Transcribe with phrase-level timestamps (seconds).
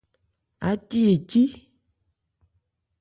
[0.69, 1.43] Ácí e cí.